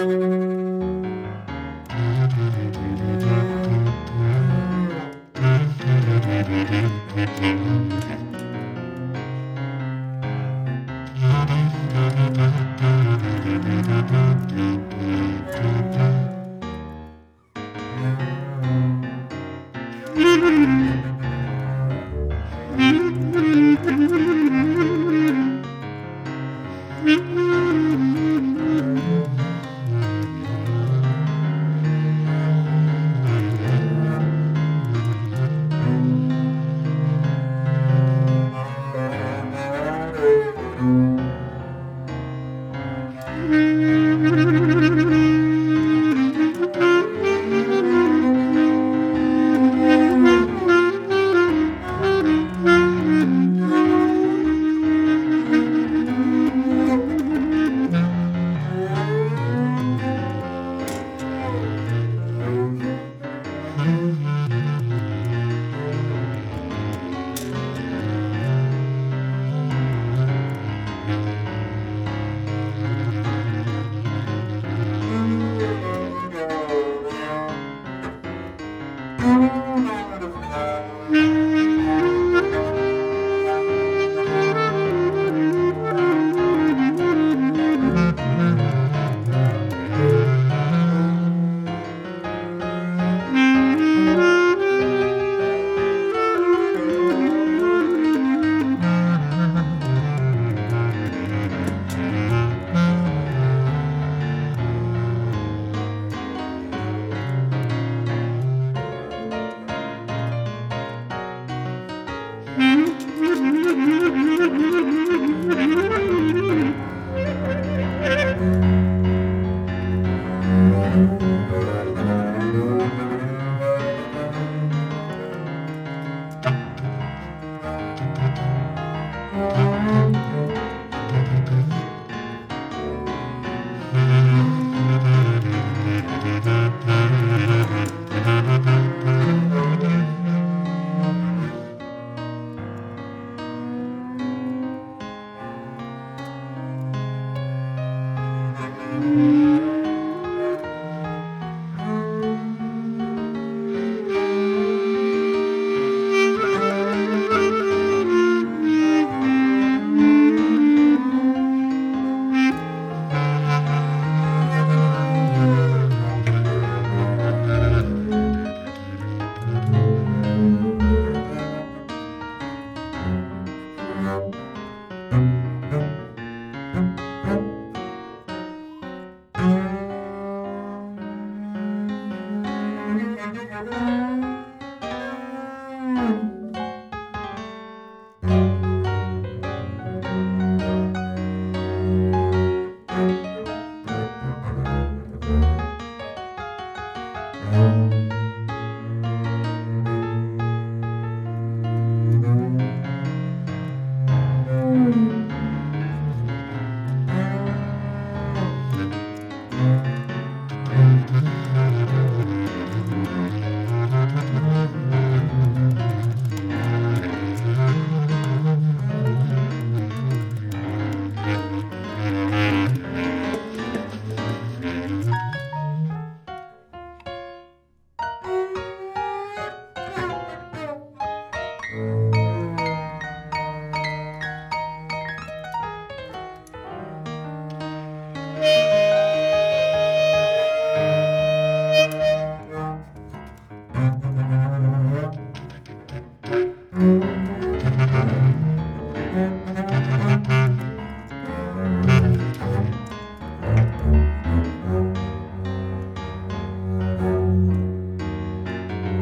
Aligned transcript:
Música 0.00 0.59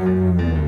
Mm-hmm. 0.00 0.59